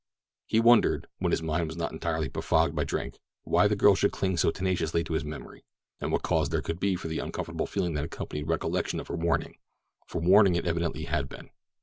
He 0.47 0.59
wondered, 0.59 1.05
when 1.19 1.29
his 1.29 1.43
mind 1.43 1.67
was 1.67 1.77
not 1.77 1.91
entirely 1.91 2.27
befogged 2.27 2.73
by 2.75 2.83
drink, 2.83 3.19
why 3.43 3.67
the 3.67 3.75
girl 3.75 3.93
should 3.93 4.11
cling 4.11 4.35
so 4.35 4.49
tenaciously 4.49 5.03
to 5.03 5.13
his 5.13 5.23
memory, 5.23 5.63
and 5.99 6.11
what 6.11 6.23
cause 6.23 6.49
there 6.49 6.63
could 6.63 6.79
be 6.79 6.95
for 6.95 7.07
the 7.07 7.19
uncomfortable 7.19 7.67
feeling 7.67 7.93
that 7.93 8.05
accompanied 8.05 8.47
recollection 8.47 8.99
of 8.99 9.09
her 9.09 9.15
warning—for 9.15 10.19
warning 10.19 10.55
it 10.55 10.65
evidently 10.65 11.03
had 11.03 11.29
been. 11.29 11.51